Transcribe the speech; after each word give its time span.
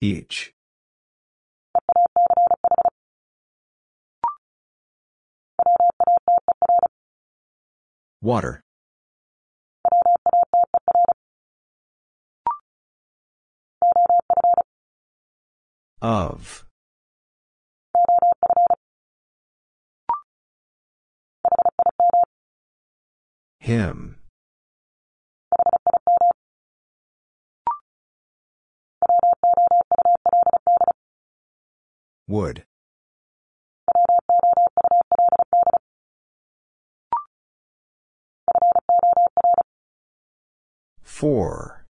Each. 0.00 0.52
Water. 8.20 8.60
Of. 16.02 16.66
Him. 23.58 24.15
Would. 32.28 32.64
Four. 41.02 41.86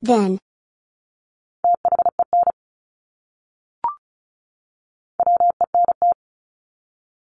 Then. 0.00 0.38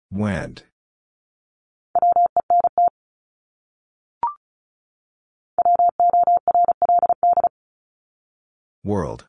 Went. 0.09 0.63
World. 8.84 9.25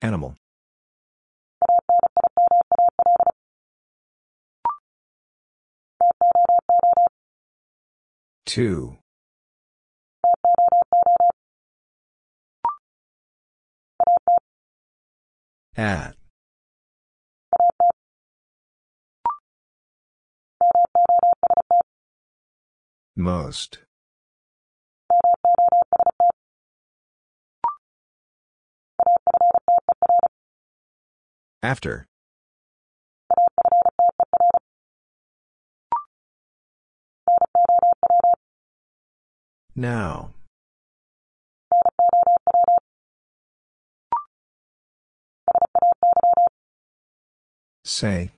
Animal. 0.00 0.36
Two. 8.46 8.99
At. 15.76 16.16
Most. 23.16 23.78
After. 31.62 32.06
Now. 39.76 40.30
Say. 47.84 48.30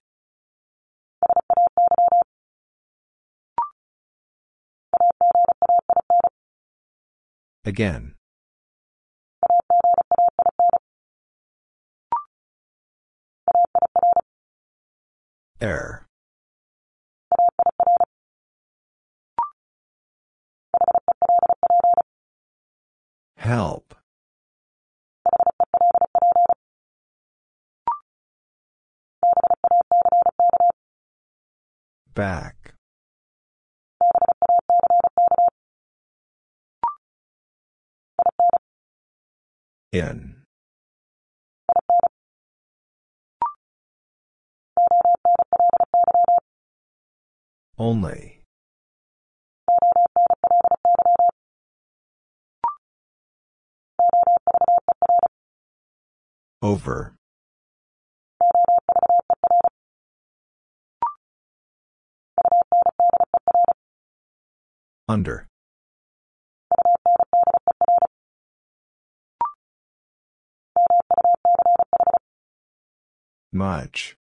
Again. 7.65 8.15
Error. 15.61 16.07
Help. 23.37 23.92
Back. 32.15 32.75
In. 39.93 40.43
Only. 47.79 48.43
Over. 56.61 57.17
Under. 65.09 65.49
Much. 73.53 74.17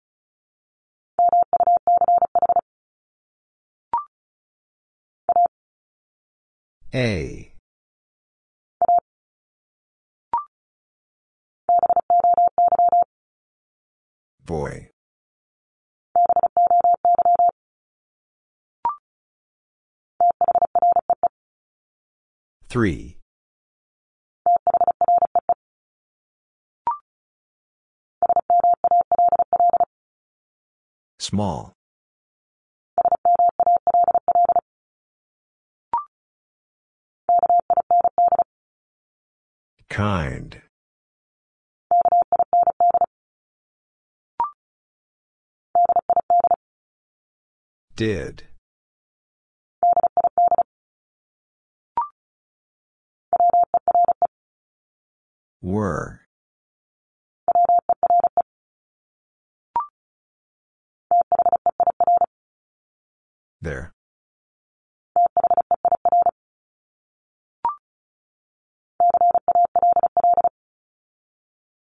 A. 6.94 7.54
Boy. 14.44 14.90
Three. 22.72 23.18
Small. 31.18 31.74
Kind. 39.90 40.62
Did. 47.94 48.44
Were. 55.62 56.22
There. 63.60 63.92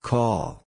Call. 0.03 0.65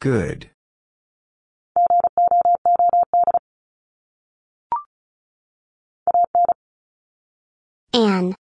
Good. 0.00 0.51
An. 7.94 8.34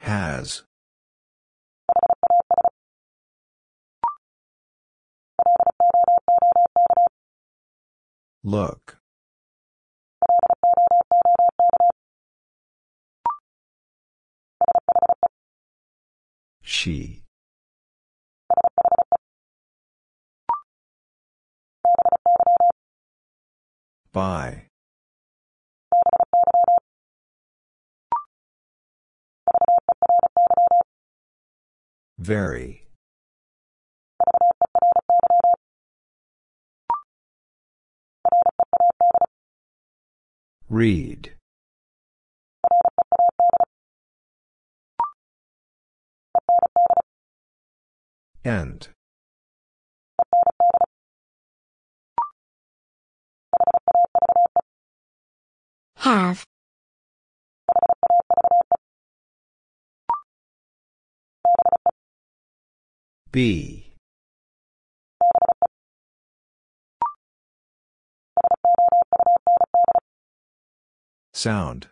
Has. 0.00 0.64
Look. 8.42 8.98
She. 16.62 17.19
By. 24.12 24.66
Very. 32.18 32.86
Read. 40.68 41.32
End. 48.44 48.88
Have. 56.00 56.46
Be. 63.30 63.92
Sound. 71.34 71.88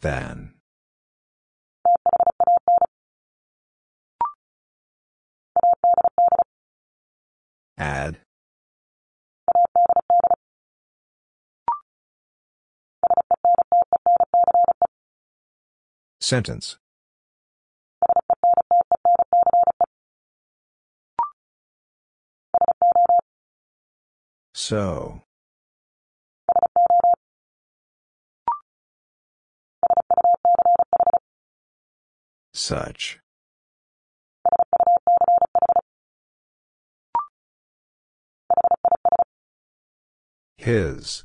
Than. 0.00 0.55
Add. 7.78 8.18
Sentence. 16.20 16.78
So. 24.54 25.22
Such. 32.54 33.20
His. 40.66 41.22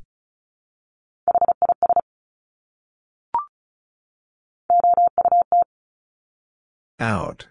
Out. 6.99 7.47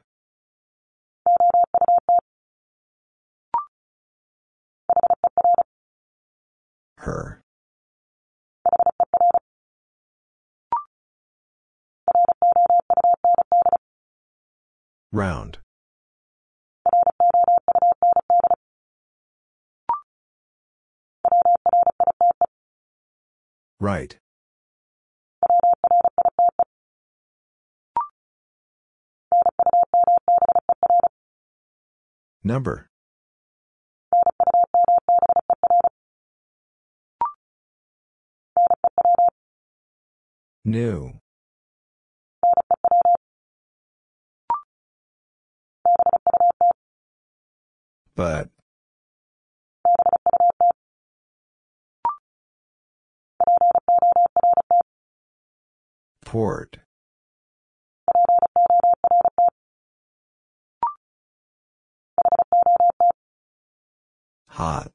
Her. 6.98 7.42
Round. 15.10 15.58
Right. 23.80 24.18
Number. 32.44 32.90
New. 40.64 41.20
But. 48.14 48.50
Port. 56.30 56.76
Hot. 64.46 64.92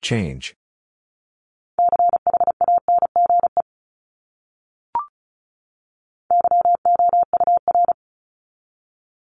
Change. 0.00 0.54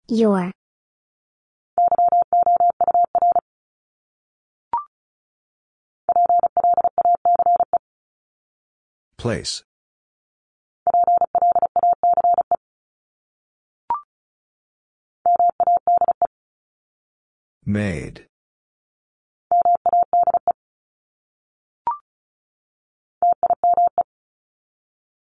Your. 0.10 0.52
Place. 9.18 9.64
Made. 17.66 18.26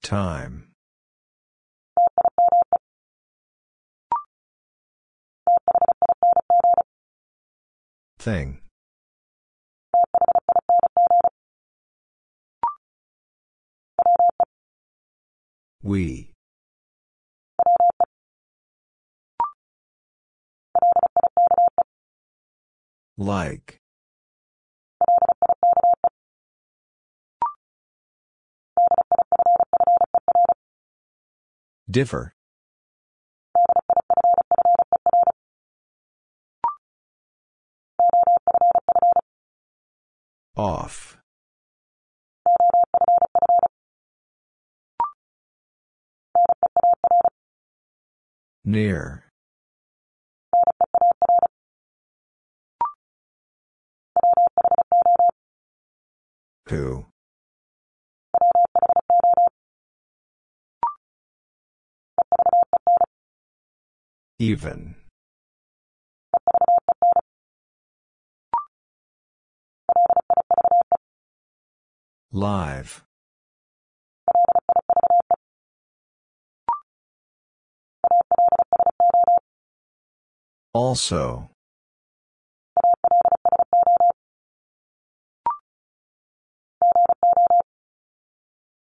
Time. 0.01 0.69
Thing. 8.17 8.62
We. 15.83 16.31
Like. 23.17 23.81
Differ. 31.91 32.33
Off. 40.55 41.17
Near. 48.65 49.25
Who? 56.69 57.07
Even. 64.39 64.95
Live. 72.31 73.03
Also. 80.73 81.49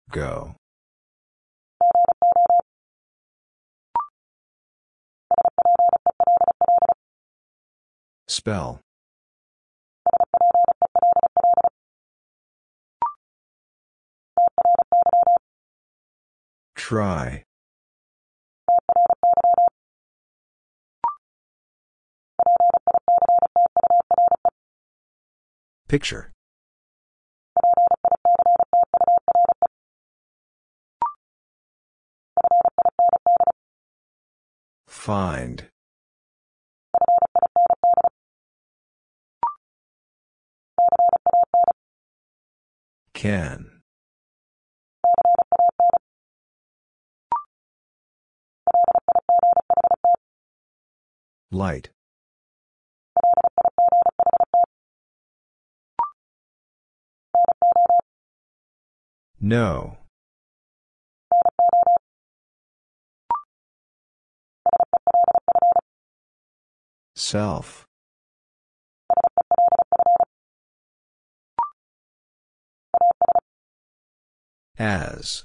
Go. 0.10 0.56
Spell. 8.28 8.80
Try. 16.76 17.44
Picture. 25.88 26.32
Find. 34.88 35.68
Can. 43.14 43.82
Light. 51.52 51.90
No. 59.40 59.98
Self. 67.16 67.86
As. 74.80 75.44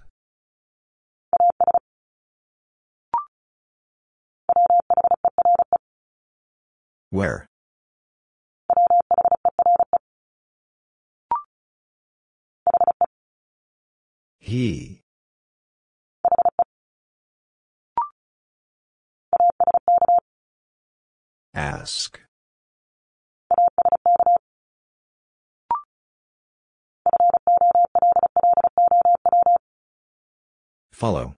Where? 7.10 7.47
He. 14.48 15.02
Ask. 21.52 22.18
Follow. 30.92 31.34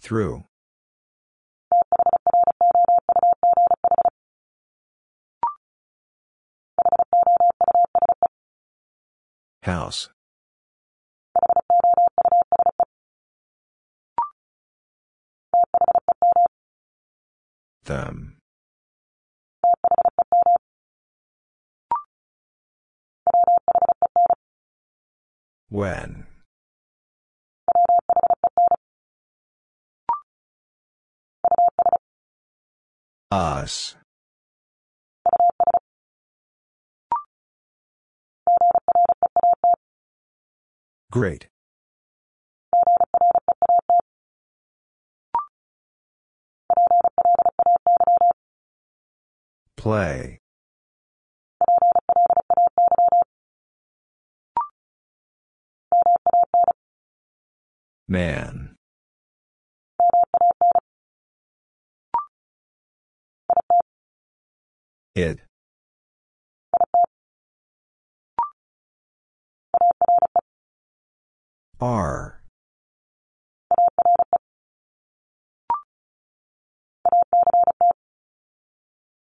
Through. 0.00 0.44
House. 9.64 10.10
Them. 17.84 18.36
When. 25.70 26.26
Us. 33.30 33.96
Great. 41.14 41.46
Play. 49.76 50.40
Man. 58.08 58.74
It. 65.14 65.38
R. 71.84 72.40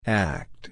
Act. 0.06 0.70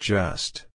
Just. 0.00 0.66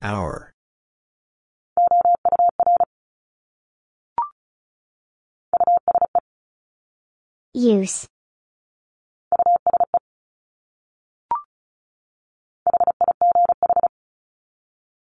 Hour. 0.00 0.49
Use. 7.52 8.06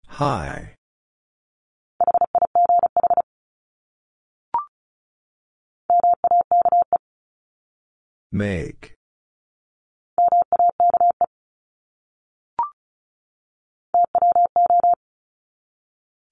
High. 0.09 0.75
Make. 8.31 8.95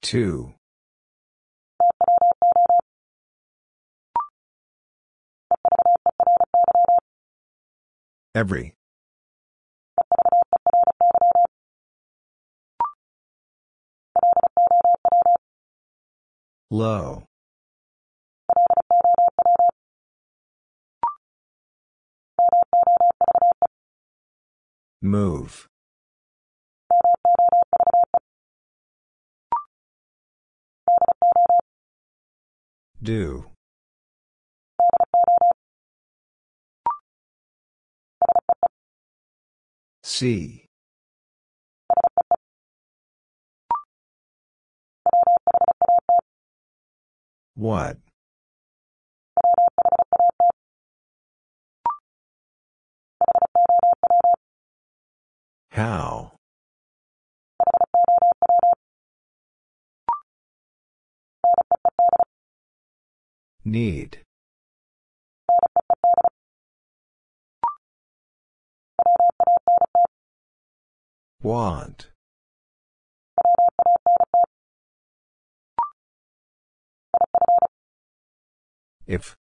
Two. 0.02 0.54
Every. 8.34 8.74
Low. 16.70 17.24
Move. 25.02 25.66
Do. 33.02 33.49
See. 40.20 40.66
What? 47.54 47.96
How? 55.70 56.32
Need. 63.64 64.18
Want. 71.42 72.10
If. 79.06 79.36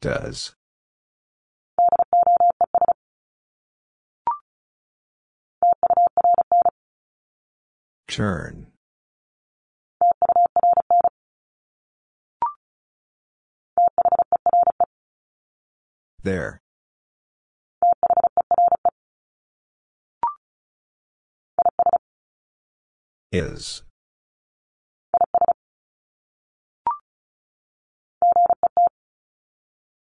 Does. 0.00 0.54
Turn. 8.06 8.69
There. 16.22 16.60
Is. 23.32 23.82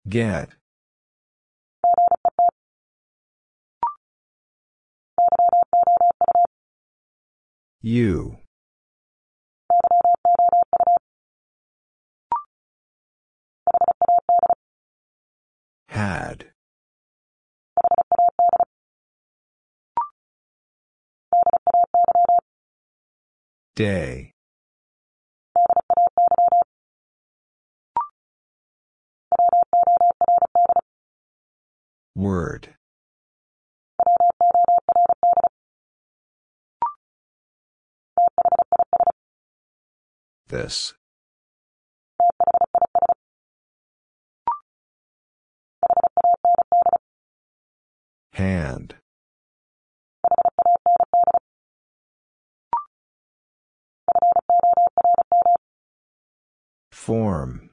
Get. 0.09 0.49
You. 7.81 8.37
Had. 15.93 16.45
Day. 23.75 24.31
Word. 32.15 32.73
This. 40.47 40.95
Hand. 48.33 48.95
Form. 56.91 57.69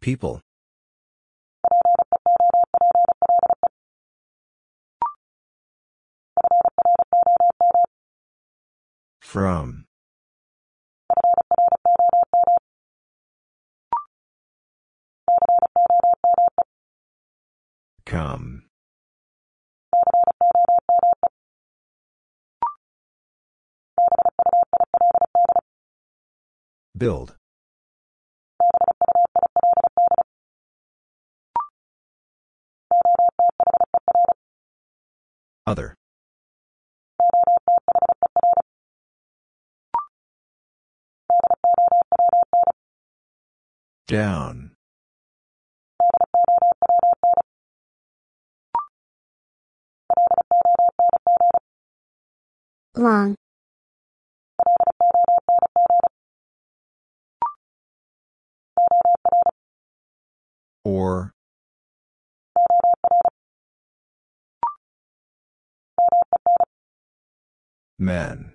People. 0.00 0.40
From. 9.20 9.87
Come. 18.04 18.64
Build. 26.96 27.36
Other. 35.66 35.94
Down. 44.08 44.77
Long. 52.98 53.36
Or. 60.84 61.30
Men. 68.00 68.54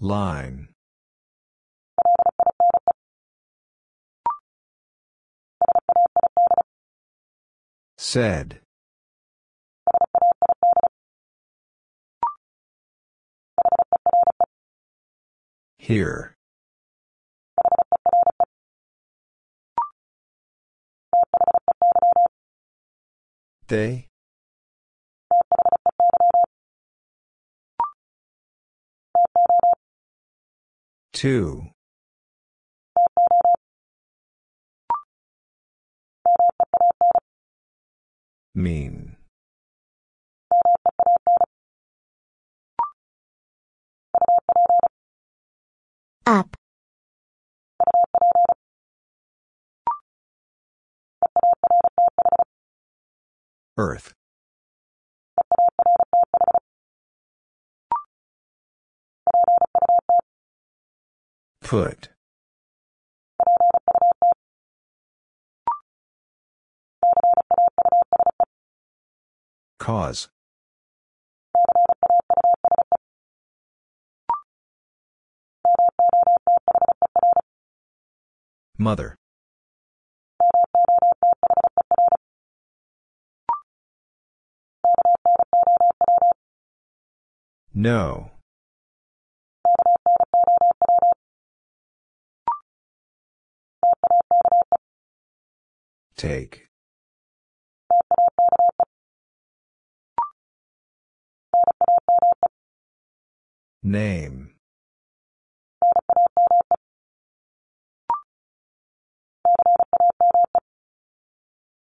Line. 0.00 0.75
Said. 8.08 8.60
Here. 15.76 16.36
They? 23.66 24.06
Two. 31.12 31.70
Mean. 38.56 39.16
Up. 46.24 46.56
Earth. 53.76 54.14
Put. 61.60 62.08
Cause. 69.86 70.28
Mother. 78.76 79.14
No. 87.72 88.32
Take. 96.16 96.65
Name. 103.86 104.50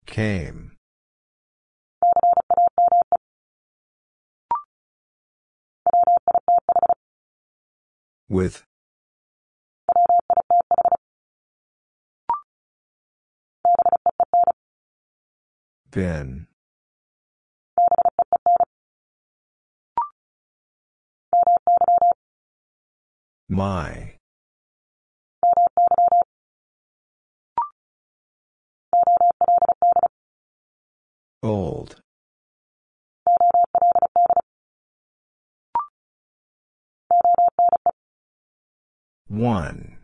Came. 0.07 0.73
With. 8.29 8.65
Been. 15.93 16.49
My. 23.55 24.15
Old. 31.41 32.01
One. 39.29 39.99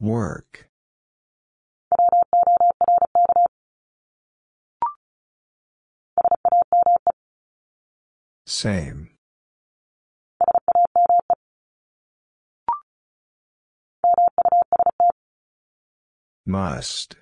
Work. 0.00 0.70
Same. 8.46 9.10
Must. 16.46 17.16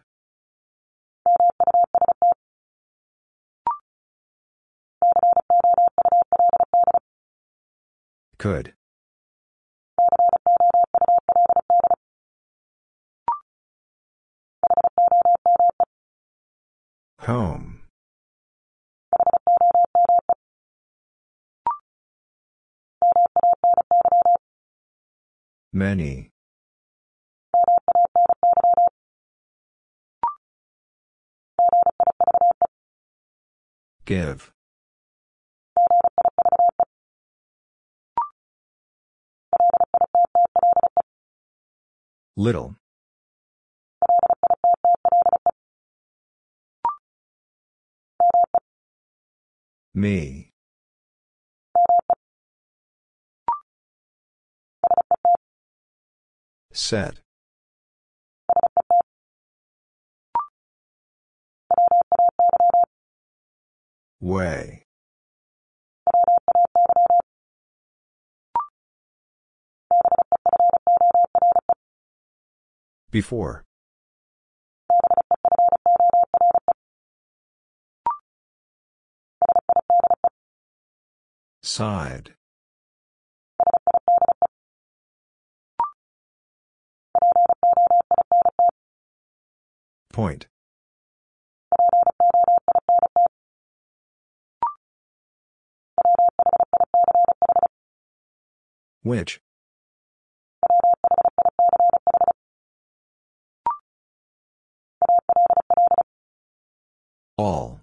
Could. 8.38 8.74
Home. 17.20 17.73
Many. 25.72 26.30
Give. 34.04 34.52
Little. 42.36 42.76
Me. 49.94 50.53
Set. 56.76 57.20
Way. 64.20 64.82
Before. 73.12 73.62
Side. 81.62 82.34
Point. 90.14 90.46
Which? 99.02 99.40
All. 107.36 107.80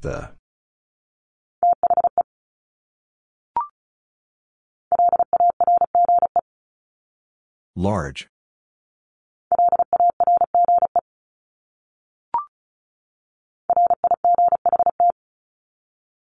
The. 0.00 0.35
Large. 7.78 8.28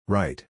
Right. 0.09 0.45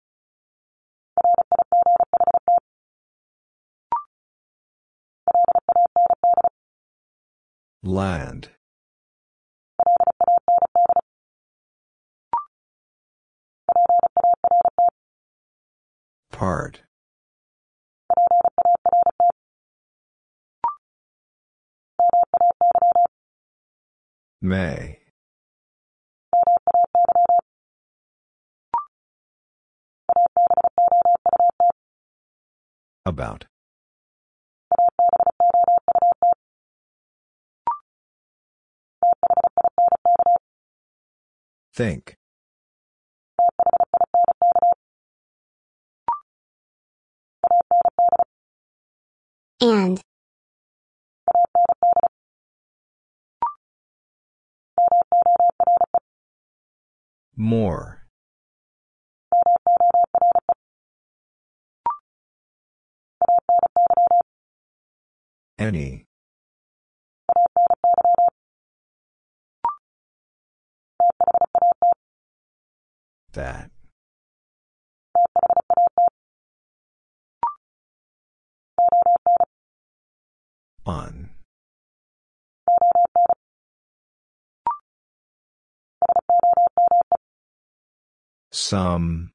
Land. 7.81 8.49
Part. 16.31 16.84
May. 24.45 24.99
About. 33.07 33.45
Think. 41.73 42.15
And. 49.61 50.01
More. 57.37 58.05
Any. 65.57 66.05
That. 73.33 73.71
On. 80.85 81.24
Some. 88.55 89.33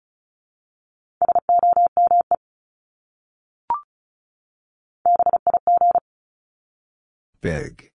Big. 7.43 7.91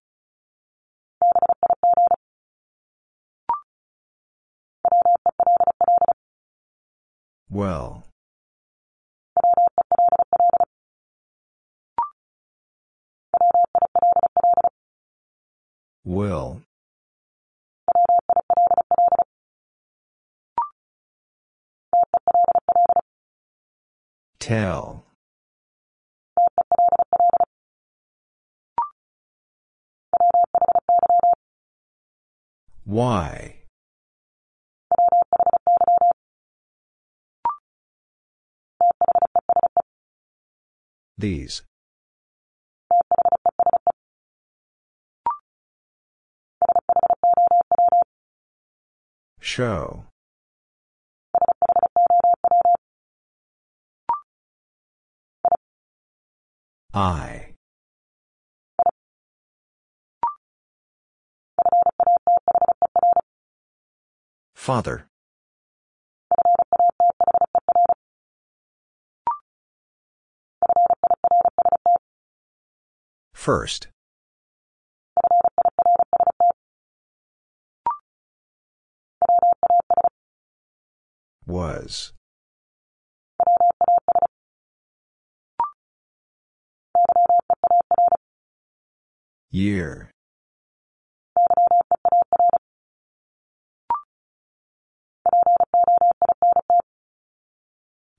Well. 7.50 8.04
Will. 16.04 16.62
Tell. 24.46 25.02
Why? 32.84 33.56
These. 41.18 41.62
Show. 49.40 50.04
I. 56.96 57.52
Father. 64.54 65.06
First. 73.34 73.88
Was. 81.46 82.14
Year. 89.50 90.10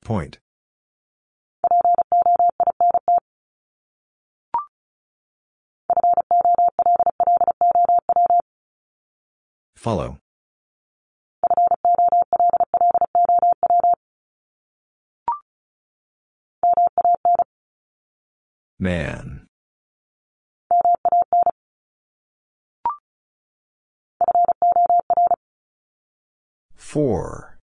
Point. 0.03 0.39
Follow. 9.75 10.17
Man. 18.79 19.47
Four. 26.75 27.57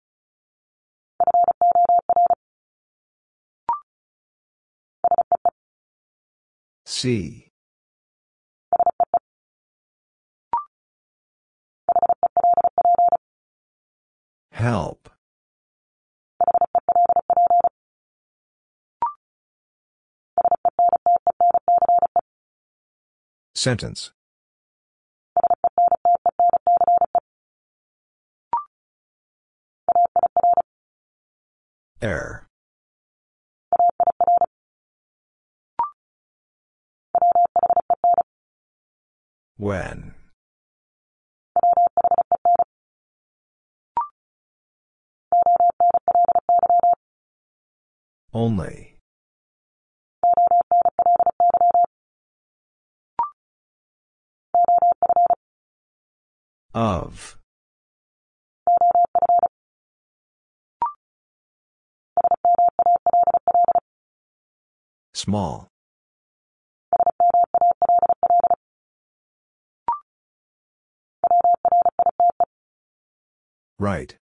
See. 6.85 7.51
Help. 14.51 15.04
Sentence. 23.55 24.11
Error. 32.03 32.47
When. 39.57 40.15
Only. 48.35 48.94
Of. 56.75 57.39
Small. 65.13 65.69
Right. 73.79 74.17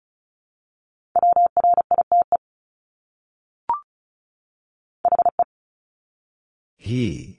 He. 6.79 7.38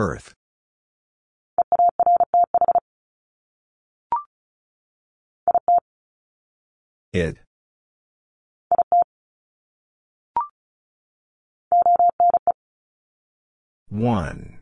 Earth. 0.00 0.32
It. 7.12 7.36
One. 13.90 14.58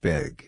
Big. 0.00 0.47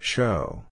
Show. 0.00 0.64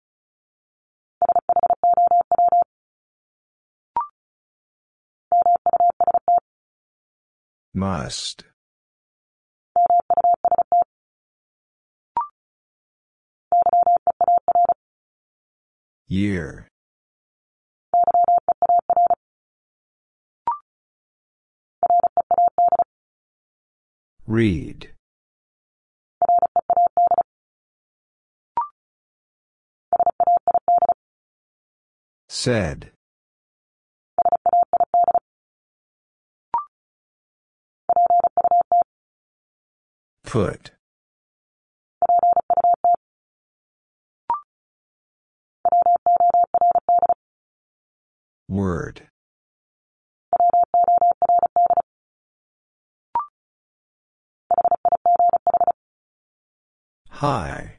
Must. 7.75 8.45
Year. 16.09 16.67
Read. 24.27 24.91
Said. 32.41 32.93
Put. 40.23 40.71
Word. 48.49 49.09
High. 57.11 57.78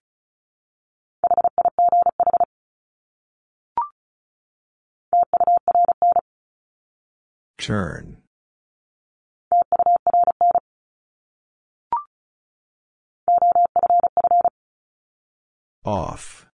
Turn. 7.60 8.18
Off. 15.84 16.46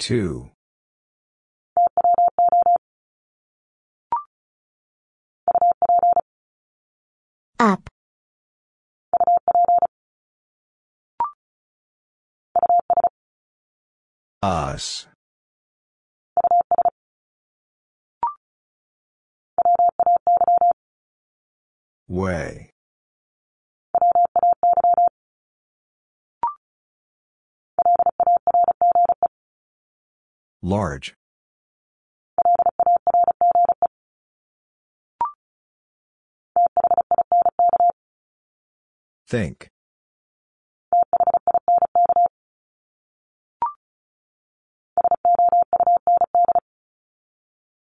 Two. 0.00 0.50
Up. 7.60 7.93
Us. 14.44 15.06
Way. 22.06 22.68
Large. 30.62 31.14
Think. 39.26 39.70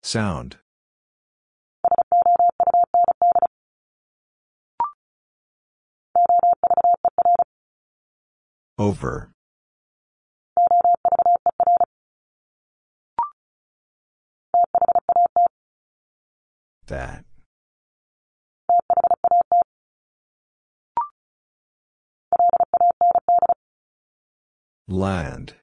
Sound. 0.03 0.57
Over. 8.77 9.31
That. 16.87 17.23
Land. 24.89 25.55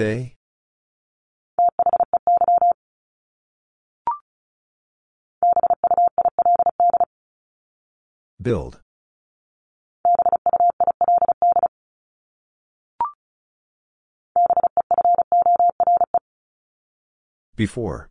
They? 0.00 0.34
Build. 8.40 8.80
Before. 17.56 18.08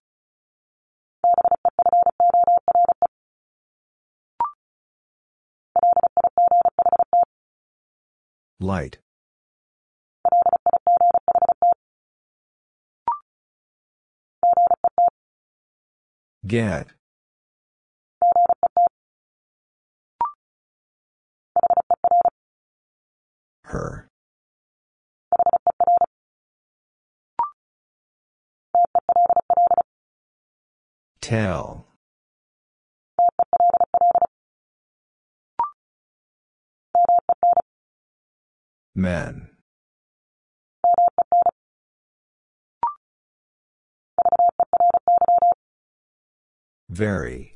Light. 8.59 8.99
Get. 16.47 16.87
Her. 23.65 24.07
Tell. 31.21 31.85
Men. 38.95 39.48
Very. 46.89 47.55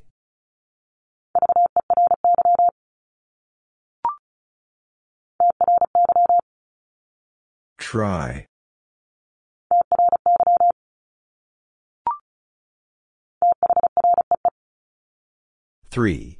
Try. 7.79 8.45
Three. 15.89 16.39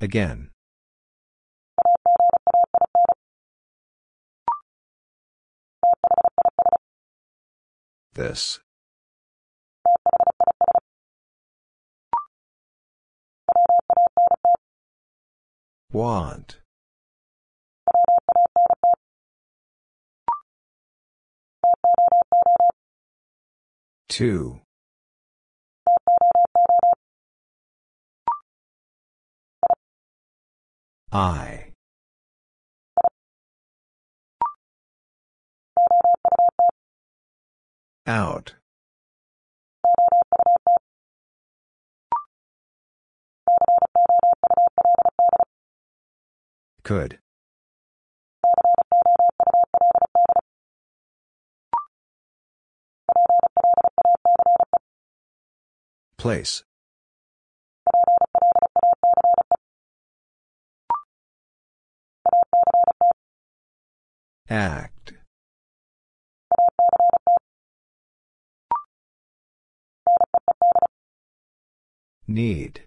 Again. 0.00 0.50
This. 8.18 8.58
Want. 15.92 16.58
Two. 24.08 24.62
I. 31.12 31.67
Out. 38.08 38.54
Could. 46.84 47.18
Place. 56.16 56.64
Act. 64.48 64.97
Need. 72.30 72.82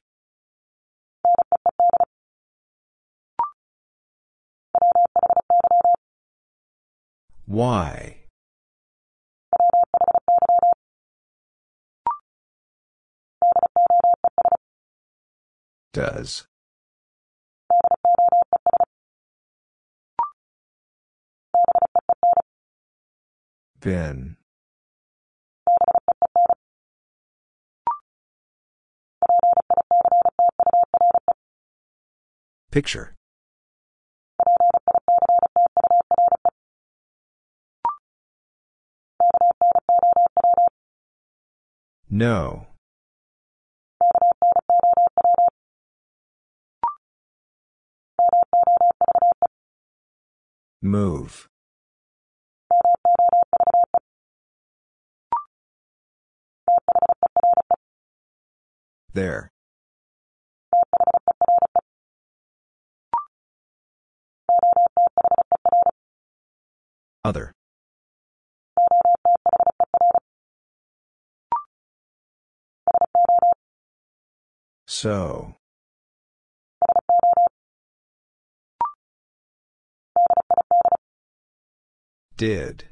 Why? 7.47 8.17
Does. 15.91 16.45
Been. 23.79 24.37
Picture. 32.71 33.15
No. 42.09 42.67
Move. 50.81 51.49
There. 59.13 59.51
Other. 67.23 67.53
So. 74.87 75.55
Did. 82.37 82.85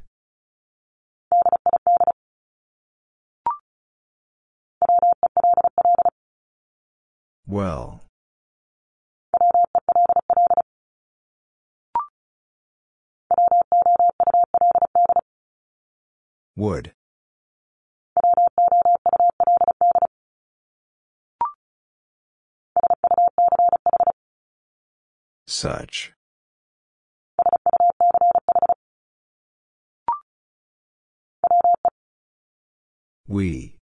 Well. 7.47 8.01
Would. 16.59 16.91
Such. 25.47 26.11
We. 33.25 33.77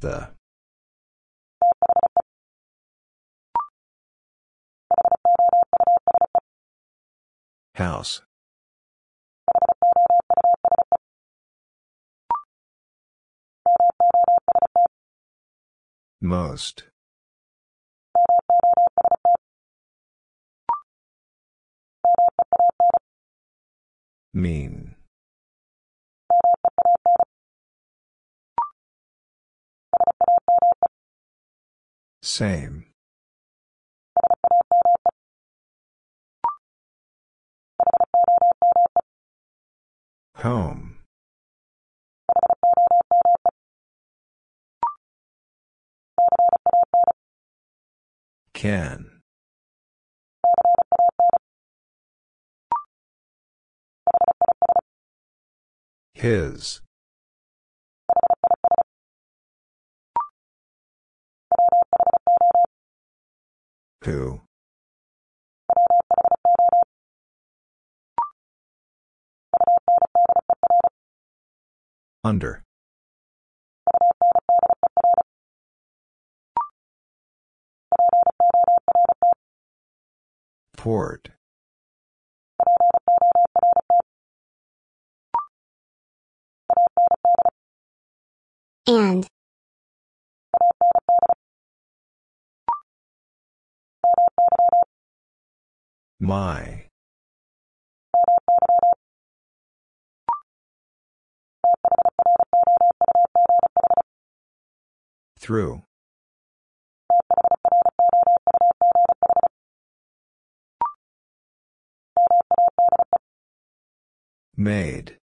The. 0.00 0.39
House. 7.80 8.20
Most. 16.20 16.84
Mean. 24.34 24.94
Same. 32.22 32.90
Home. 40.36 40.96
Can. 48.54 49.20
His. 56.14 56.80
Who? 64.04 64.42
Under. 72.22 72.62
Port. 80.76 81.30
And. 88.86 89.26
My. 96.18 96.89
Through. 105.50 105.82
Made. 114.56 115.16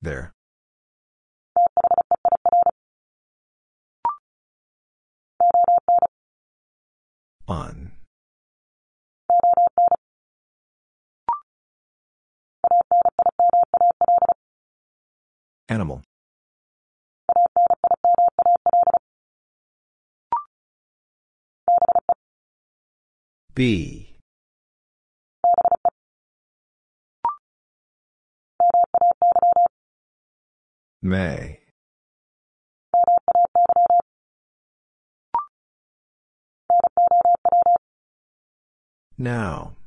There. 0.00 0.32
On. 7.46 7.87
Animal. 15.68 16.02
Be. 23.54 24.14
May. 31.02 31.60
Now. 39.16 39.77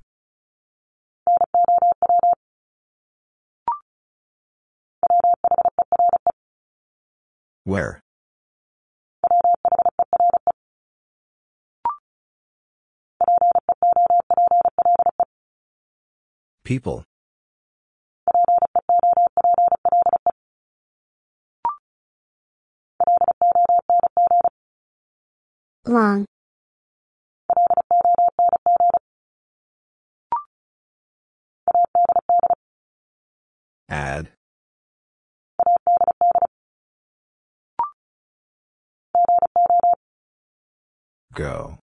Where? 7.64 8.00
People. 16.64 17.04
Long. 25.86 26.26
Add. 33.90 34.30
Go. 41.34 41.78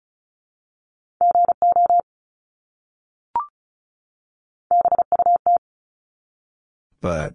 But. 7.01 7.35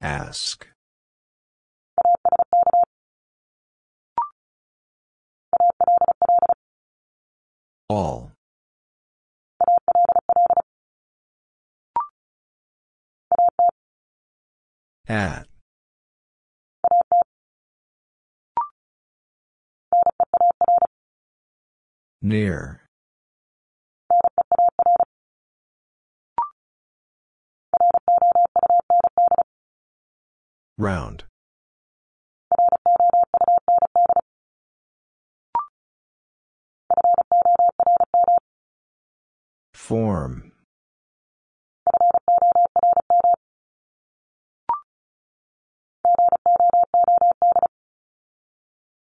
Ask. 0.00 0.68
All. 7.88 8.32
At. 15.08 15.48
Near. 22.22 22.82
Round. 30.78 31.24
Form. 39.74 40.51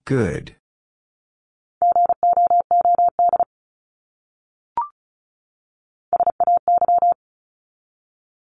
Good. 0.05 0.55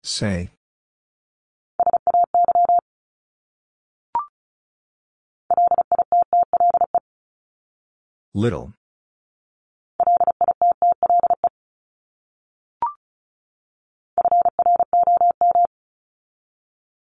Say. 0.03 0.51
Little. 8.36 8.73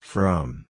From. 0.01 0.64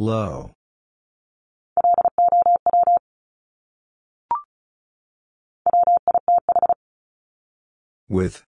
Low. 0.00 0.52
With. 8.08 8.42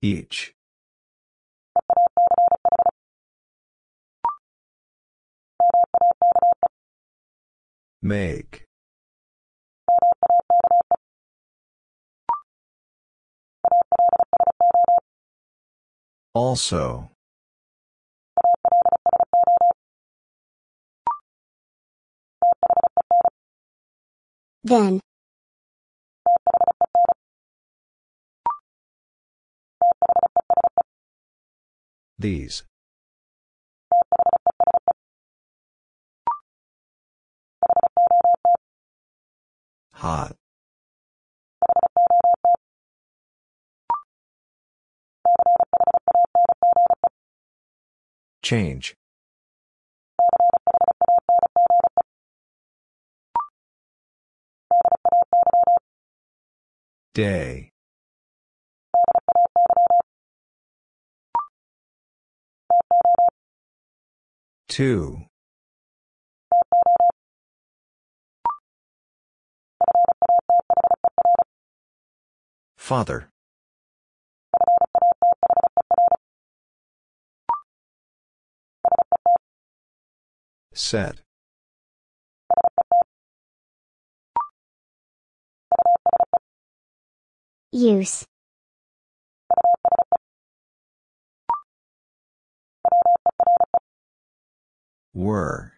Each. 0.00 0.54
Make. 8.00 8.67
Also. 16.34 17.10
Then. 24.62 25.00
These. 32.18 32.64
Hot. 39.92 40.37
Change. 48.48 48.96
Day. 57.12 57.72
Two. 64.66 65.26
Father. 72.78 73.28
Set. 80.78 81.16
Use. 87.72 88.24
Were. 95.12 95.72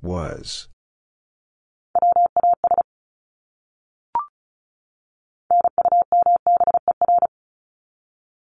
Was. 0.00 0.68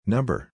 Number. 0.07 0.53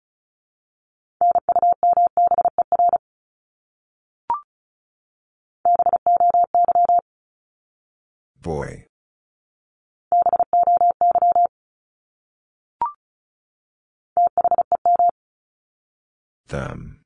Boy. 8.40 8.86
Them. 16.48 17.02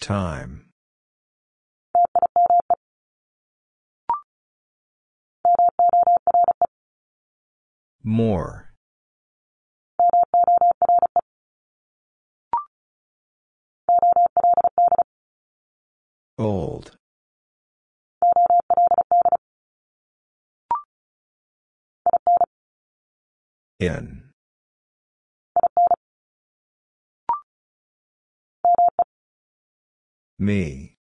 Time. 0.00 0.63
More. 8.06 8.74
Old. 16.36 16.96
In. 23.80 24.24
Me. 30.38 30.96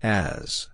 As. 0.00 0.68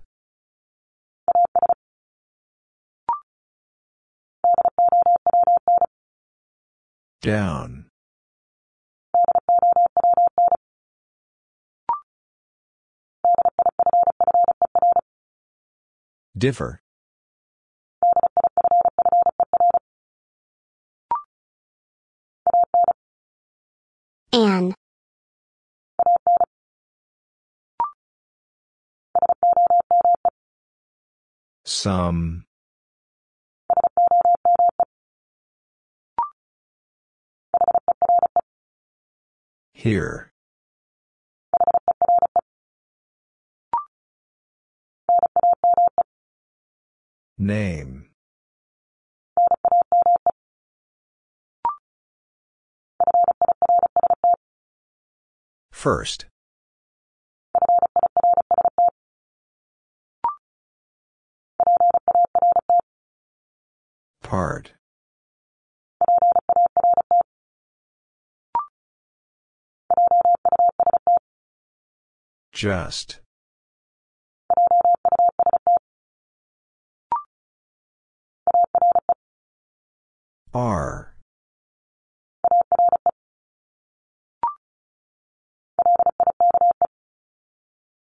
Down. 7.22 7.90
Differ. 16.36 16.80
An. 24.32 24.74
Some. 31.64 32.44
Here. 39.80 40.30
Name. 47.38 48.10
First. 55.72 56.26
Part. 64.22 64.72
Just. 72.60 73.20
Are. 80.52 81.14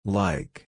Like. 0.05 0.69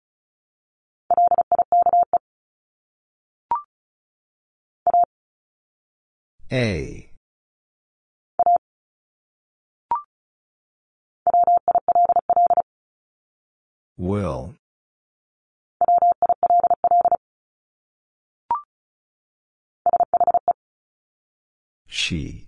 A. 6.53 7.06
Will. 13.99 14.55
She. 21.87 22.47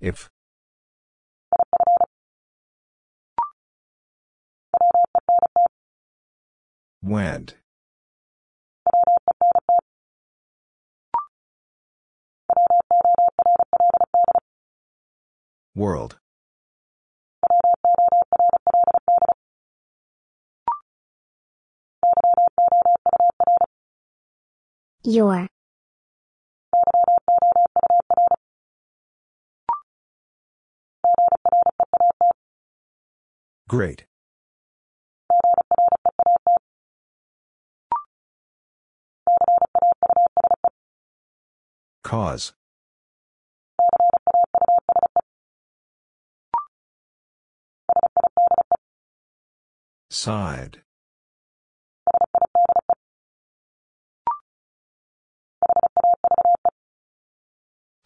If. 0.00 0.30
Went. 7.02 7.56
World. 15.76 16.18
Your. 25.02 25.48
Great. 33.68 34.04
Cause. 42.04 42.52
Side. 50.14 50.78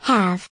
Have. 0.00 0.48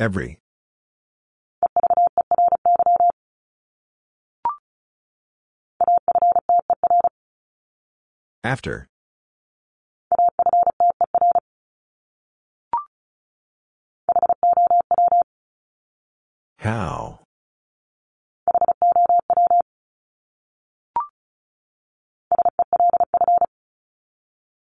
Every. 0.00 0.38
After. 8.42 8.88
How? 16.58 17.20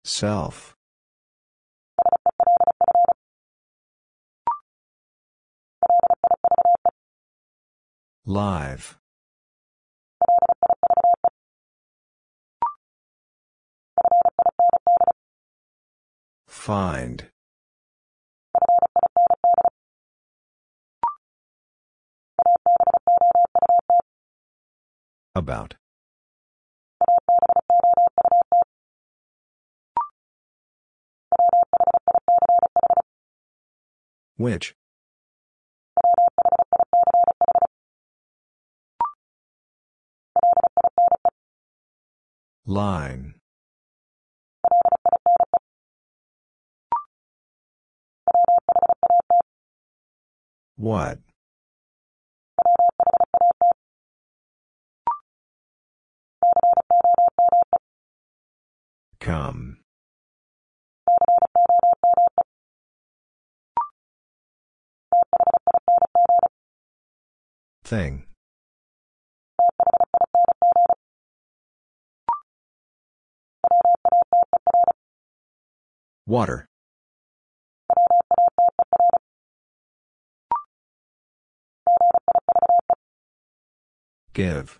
Self. 0.03 0.75
Live. 8.25 8.97
Find. 16.47 17.29
About. 25.35 25.75
Which? 34.37 34.75
Line. 42.65 43.35
What? 50.77 51.19
Come. 59.29 59.77
Thing. 67.83 68.25
Water. 76.25 76.65
Give. 84.33 84.79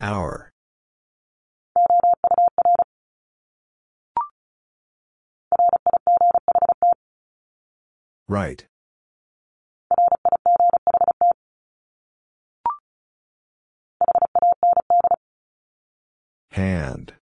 Hour. 0.00 0.52
Right. 8.28 8.66
Hand. 16.50 17.14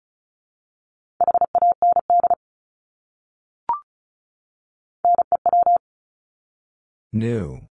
New. 7.13 7.69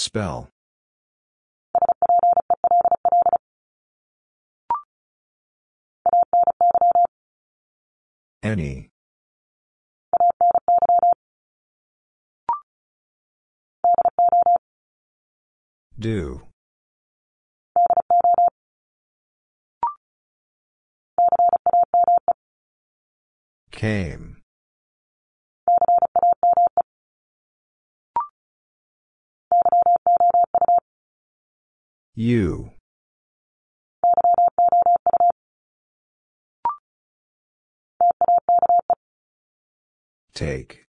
Spell. 0.00 0.48
Any. 8.42 8.88
Do. 15.98 16.46
Came. 23.70 24.39
You. 32.20 32.72
Take. 40.34 40.84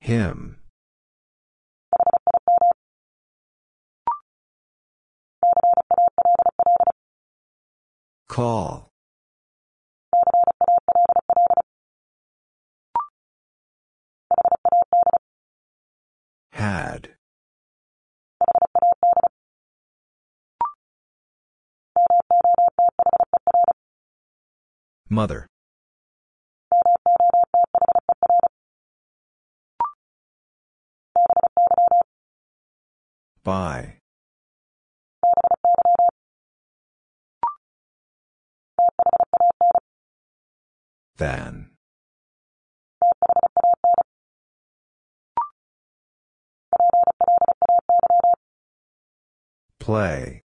Him. 0.00 0.58
Call. 8.28 8.93
Had. 16.64 17.10
Mother. 25.10 25.46
By. 33.42 33.98
Than. 41.18 41.73
Play. 49.84 50.42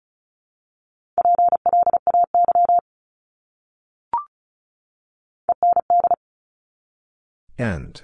End. 7.57 8.03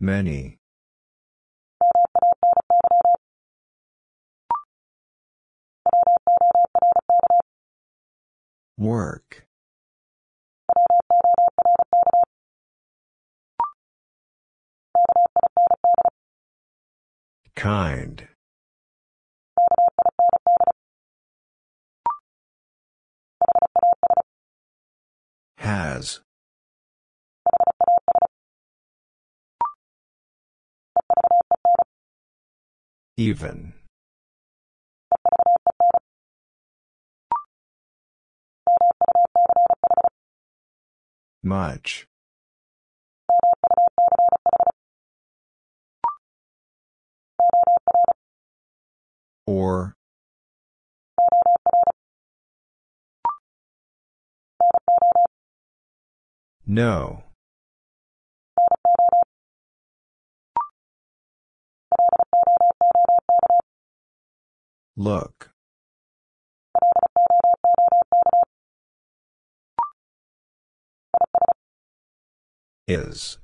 Many. 0.00 0.56
Work. 8.78 9.49
Kind. 17.60 18.26
Has. 25.58 26.20
Even. 33.18 33.74
Much. 41.42 42.06
Or. 49.46 49.96
No. 56.66 57.24
Look. 64.96 65.50
Is. 72.86 73.39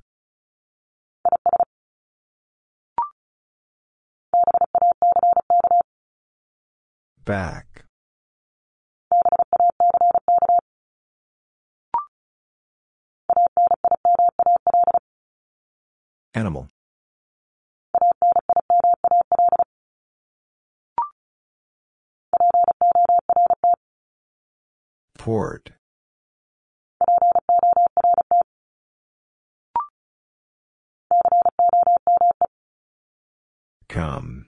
Back. 7.26 7.84
Animal. 16.34 16.68
Port. 25.18 25.70
Come. 33.88 34.46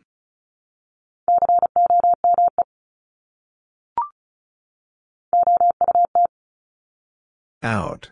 Out. 7.62 8.10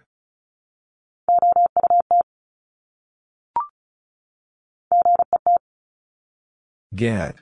Get. 6.95 7.37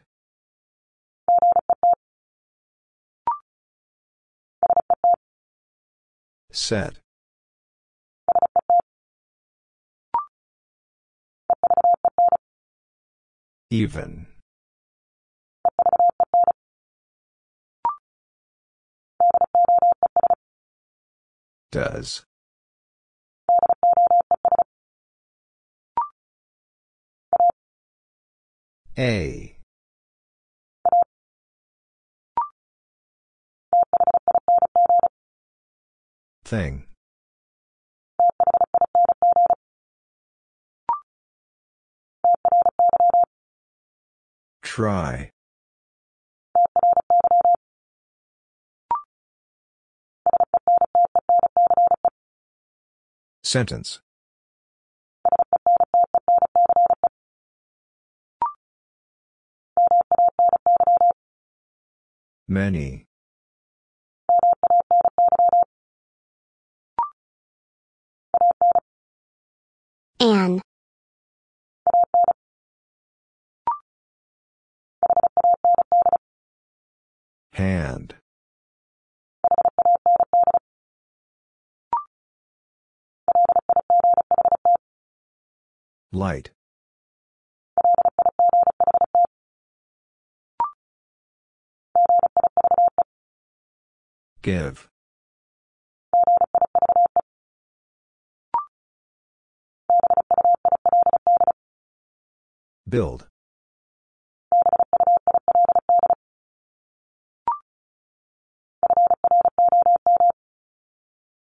Set. 6.51 6.99
Even. 13.71 14.34
Does. 21.75 22.23
A. 28.97 29.57
Thing. 36.45 36.85
Try. 44.63 45.34
Sentence. 53.45 54.01
Many. 62.49 63.07
An. 70.19 70.63
Hand. 77.53 78.15
Light. 86.15 86.53
Give. 94.43 94.89
Build. 102.89 103.27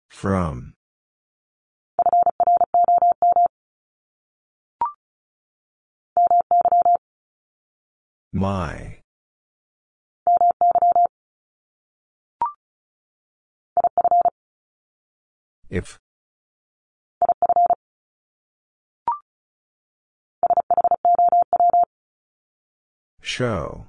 From. 0.10 0.76
My. 8.38 9.00
If. 15.72 15.98
Show. 23.22 23.88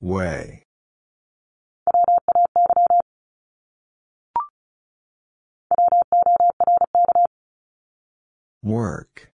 Way. 0.00 0.61
Work. 8.62 9.32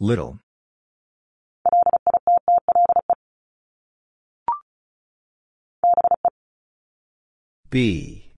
Little. 0.00 0.38
Be. 7.70 8.32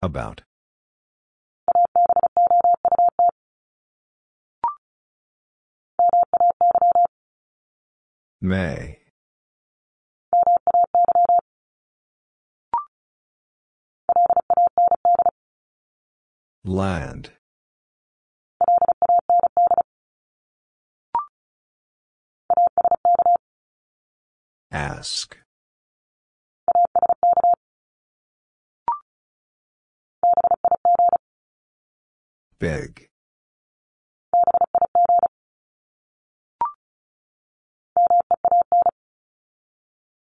About. 0.00 0.47
May. 8.40 8.98
Land. 16.64 17.32
Ask. 24.70 25.36
Big. 32.58 33.07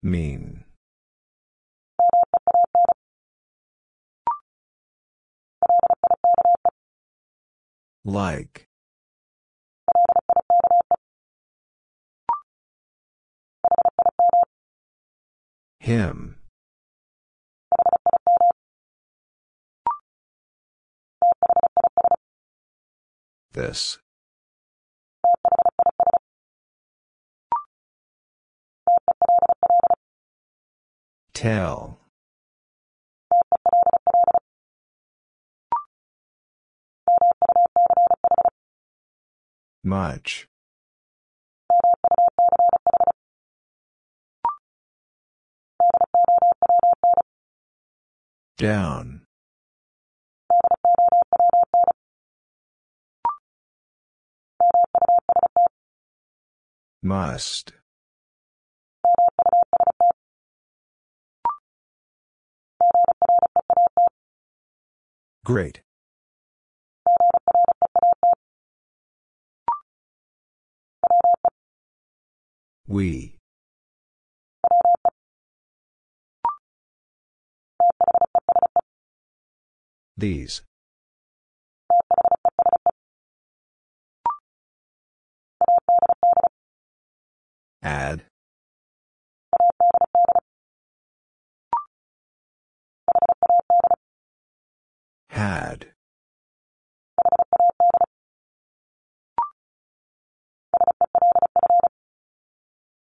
Mean. 0.03 0.63
Like. 8.03 8.67
Him. 15.79 16.37
This. 23.53 23.97
Tell. 31.35 31.99
Much. 39.83 40.47
Down. 48.57 49.25
Must. 57.03 57.73
Great. 65.45 65.81
We. 72.87 73.37
These. 80.17 80.63
Add. 87.83 88.23
Had. 95.35 95.87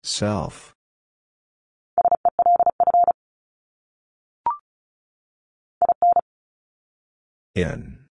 Self. 0.01 0.73
In. 7.53 8.05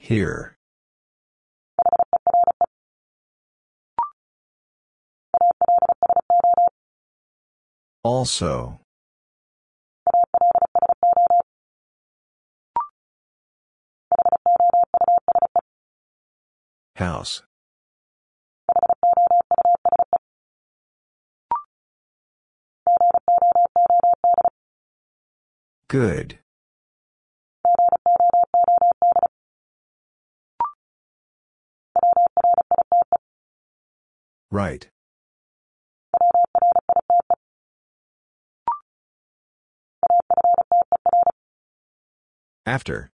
Here. 0.00 0.53
Also. 8.04 8.80
House. 16.96 17.42
Good. 25.88 26.38
Right. 34.50 34.88
After. 42.66 43.10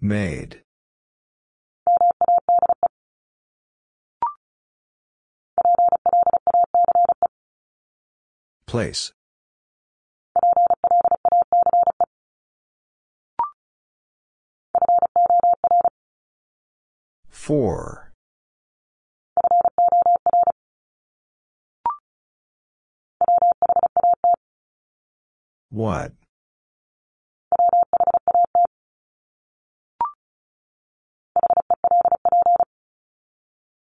Made. 0.00 0.62
Place. 8.66 9.12
Four. 17.28 18.03
What? 25.74 26.12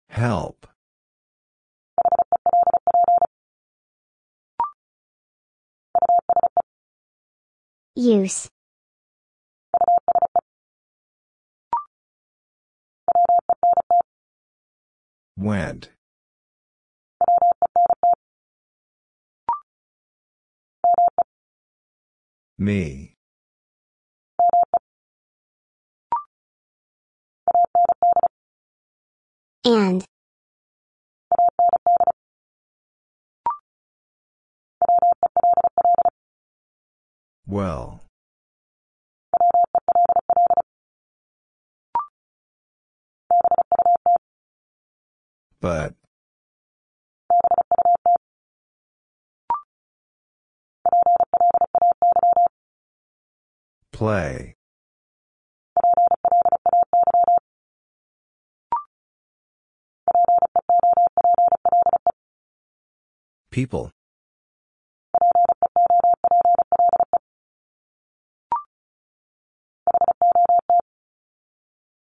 Help. 0.09 0.67
Use. 7.95 8.49
Went. 15.37 15.91
Me. 22.59 23.17
And. 29.65 30.05
Well. 37.47 38.01
But. 45.61 46.04
Play. 53.95 54.57
People. 63.53 63.93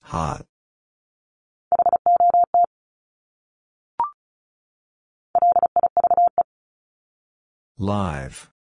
Hot. 0.01 0.45
Live. 7.77 8.51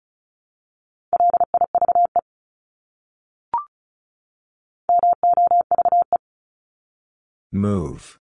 Move. 7.51 8.19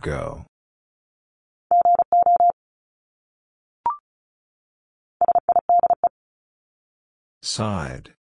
Go. 0.00 0.46
Side. 7.42 8.14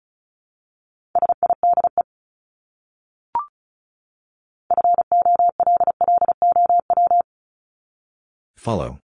Follow. 8.56 8.98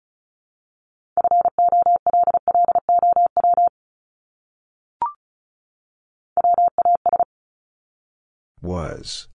Was. 8.61 9.27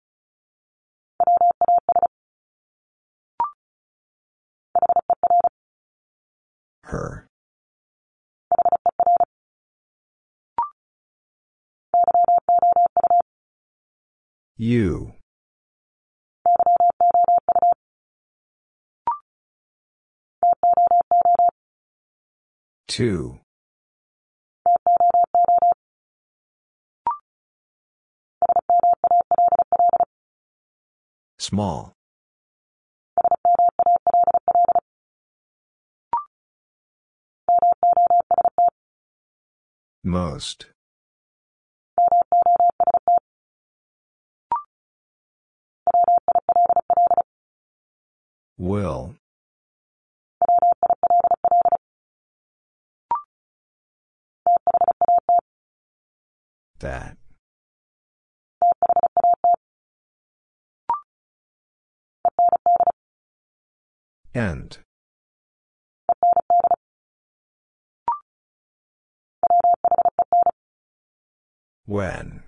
Her. 6.85 7.27
You. 14.57 15.15
Two. 22.87 23.41
Small. 31.39 31.93
Most. 40.03 40.67
Will. 48.59 49.15
That. 56.81 57.17
End. 64.35 64.79
When. 71.87 72.43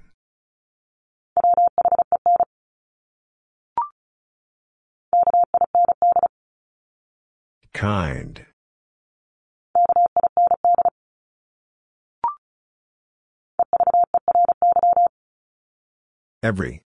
Kind. 7.72 8.44
Every. 16.42 16.82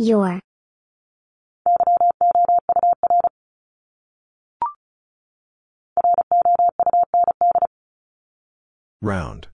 Your. 0.00 0.40
Round. 9.02 9.48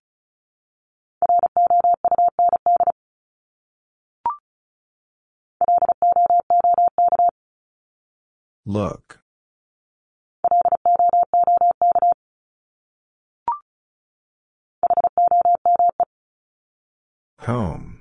Look. 8.65 9.19
Home. 17.41 17.96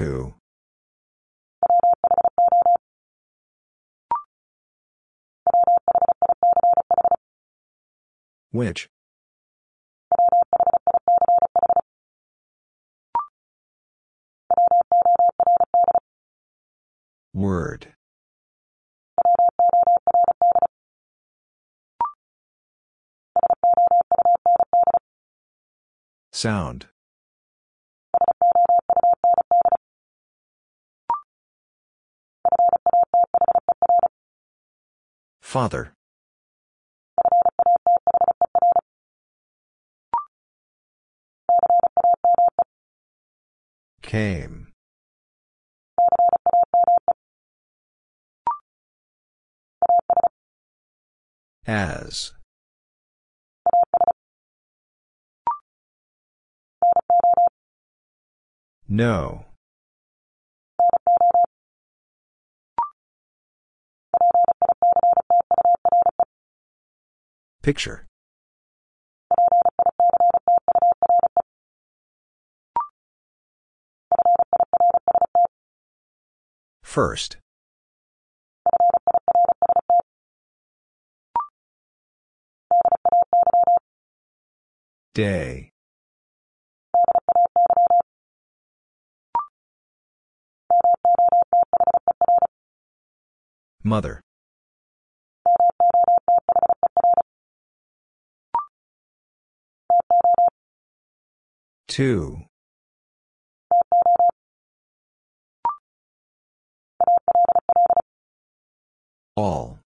Who? 0.00 0.32
Which? 8.50 8.88
Word. 17.34 17.92
Sound. 26.32 26.86
Father. 35.40 35.92
Came. 44.02 44.72
As. 51.66 52.32
No. 58.88 59.49
Picture. 67.62 68.06
First. 76.82 77.36
Day. 85.14 85.70
Mother. 93.82 94.20
Two. 101.88 102.44
All. 109.36 109.80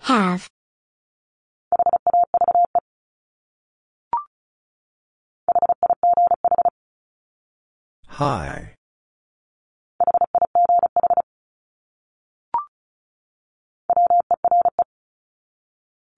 Have. 0.00 0.48
High. 8.06 8.77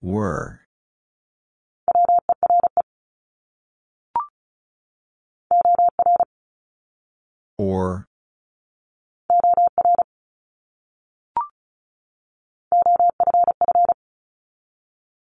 Were. 0.01 0.61
Or. 7.57 8.07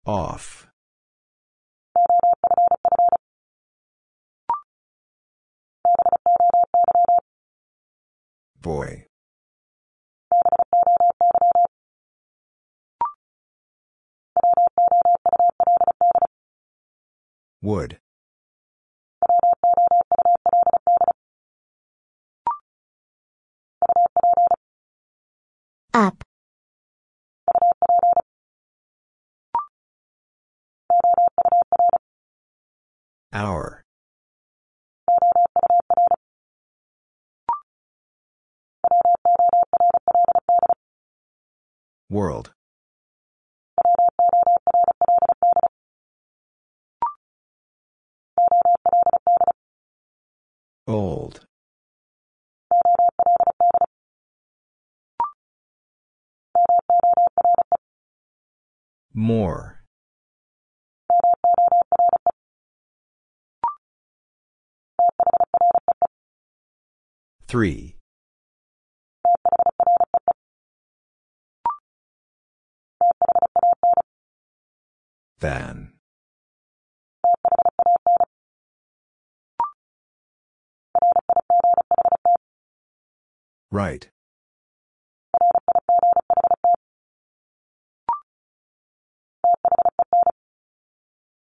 Off. 0.07 0.69
Boy. 8.61 9.08
Would. 17.61 17.99
Up. 25.93 26.23
Hour. 33.33 33.83
World. 42.09 42.53
Old. 50.89 51.45
More. 59.13 59.85
Three. 67.47 67.97
Than. 75.41 75.98
Right. 83.71 84.09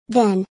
Then. 0.09 0.45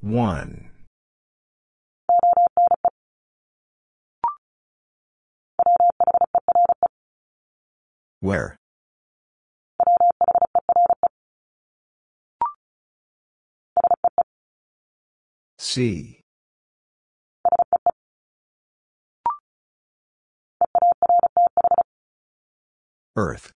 One. 0.00 0.70
Where? 8.20 8.57
Earth. 23.14 23.52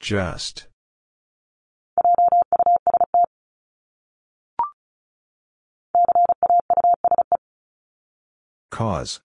Just. 0.00 0.66
Cause. 8.72 9.20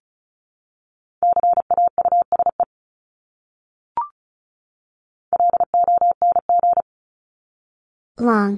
Long. 8.18 8.56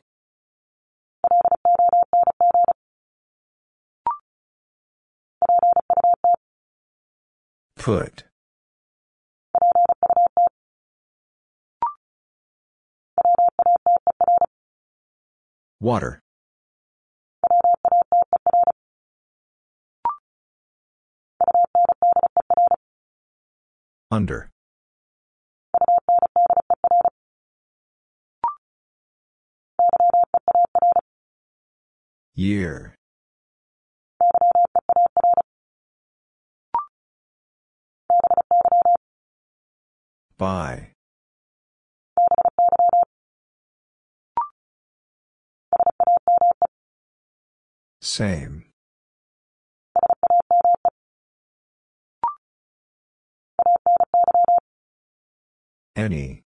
Put. 7.76 8.24
Water. 15.80 16.20
Under. 24.10 24.50
Year. 32.38 32.94
By. 40.38 40.92
Same. 48.00 48.66
Any. 55.96 56.44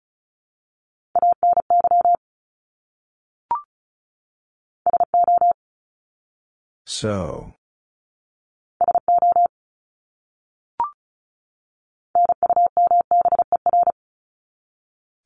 So. 7.00 7.54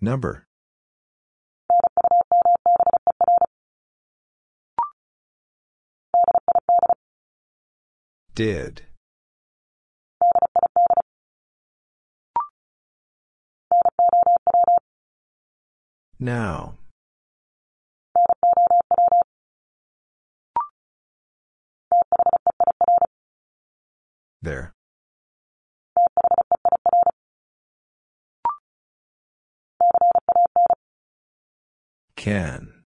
Number. 0.02 0.48
Did. 8.36 8.82
Now. 16.20 16.81
There. 24.42 24.74
Can. 32.16 32.84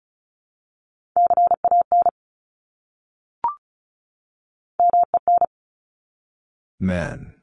Men. 6.79 7.35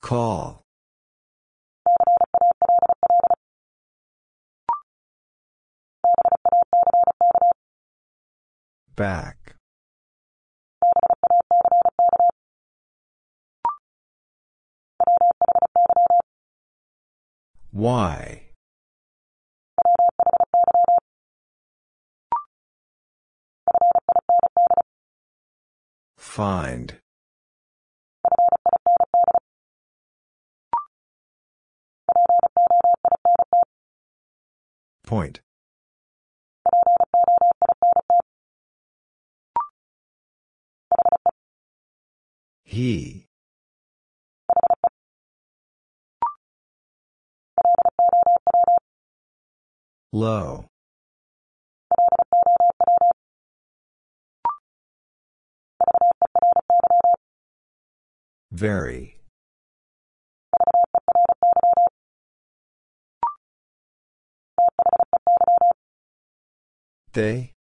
Call. 0.00 0.63
Back. 8.96 9.56
Why? 17.72 18.42
Find. 26.16 26.98
Point. 35.04 35.40
He. 42.74 43.28
Low. 50.12 50.66
Very. 58.50 59.20
They? 67.12 67.53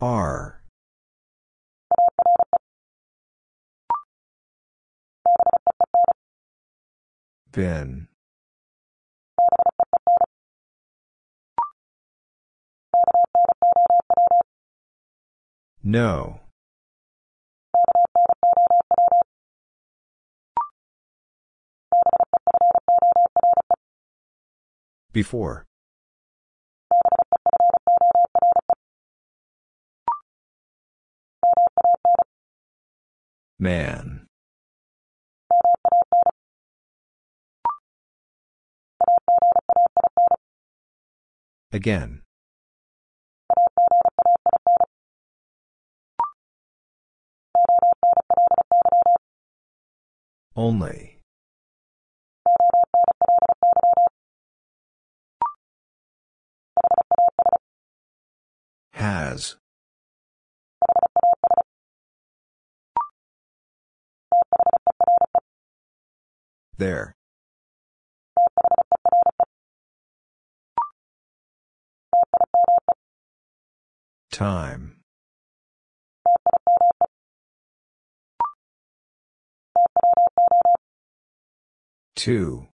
Are. 0.00 0.62
Been. 7.50 8.06
No. 15.82 16.40
Before. 25.12 25.67
Man. 33.60 34.26
Again. 41.72 42.22
Only. 50.54 51.18
Has. 58.92 59.56
There. 66.78 67.16
Time. 74.30 75.00
Two. 82.14 82.68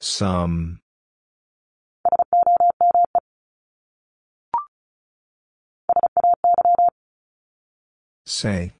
Some. 0.00 0.80
Say. 8.26 8.72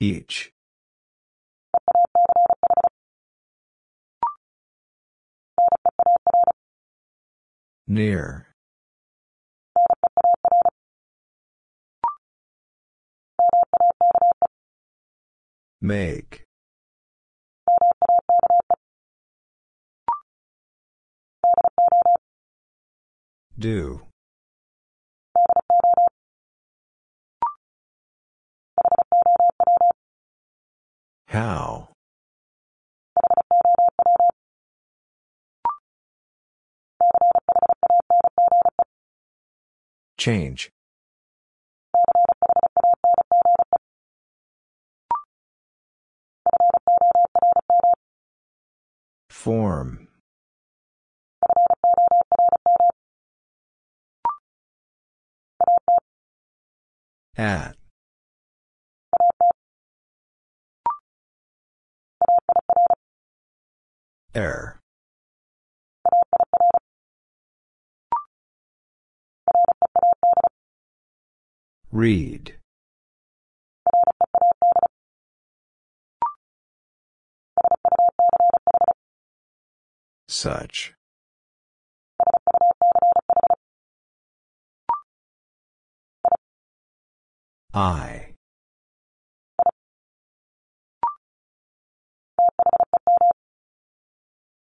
Each. 0.00 0.52
Near. 7.86 8.48
Make. 15.80 16.41
Do. 23.62 24.00
How? 31.28 31.90
Change. 40.18 40.72
Form. 49.30 50.01
At. 57.36 57.76
Air. 64.34 64.80
Read. 71.90 72.56
Such. 80.28 80.94
I. 87.74 88.34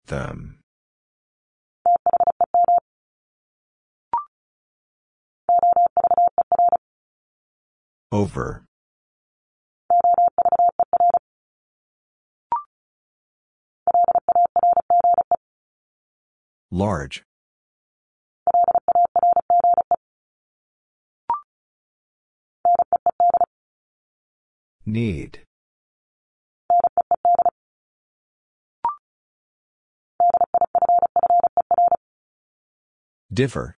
Them. 0.06 0.60
Over. 8.12 8.66
Large. 16.72 17.24
Need. 24.92 25.42
Differ. 33.32 33.78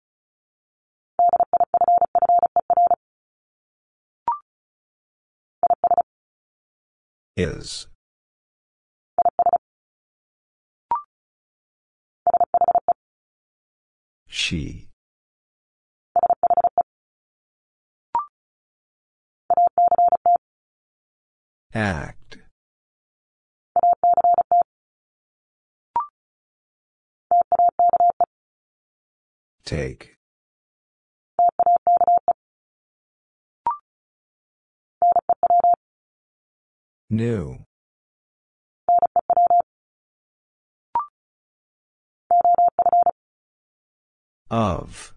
Is. 7.36 7.88
She. 14.28 14.89
Act. 21.72 22.38
Take. 29.64 30.16
New. 37.08 37.58
Of. 44.50 45.14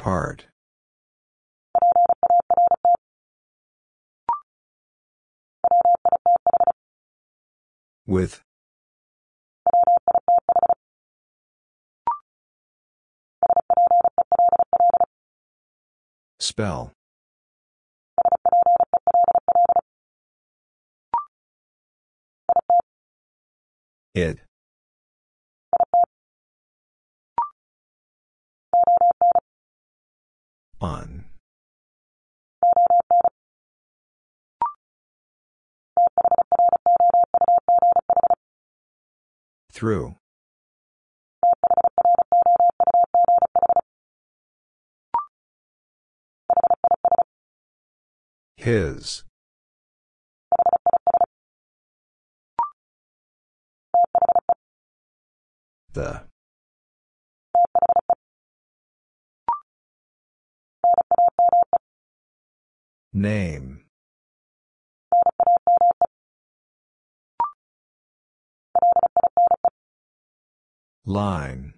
Part. 0.00 0.46
With. 8.06 8.40
Spell. 16.38 16.92
It. 24.14 24.38
On. 30.82 31.24
Through. 39.72 40.16
His. 48.56 49.24
The. 55.92 56.29
Name. 63.12 63.84
Line. 71.04 71.74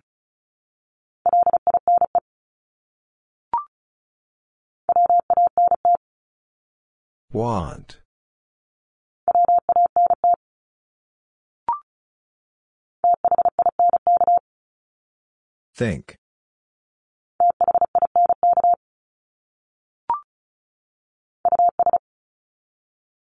Want. 7.32 7.96
Think. 15.74 16.18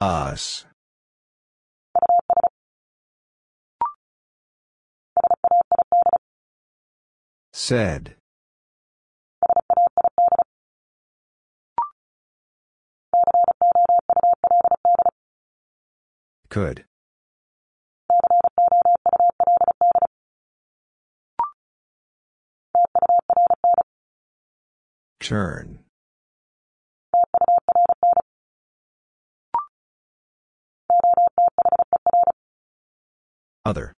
Us. 0.01 0.65
Said. 7.53 8.15
Could. 16.49 16.85
Turn. 25.19 25.80
Other. 33.65 33.93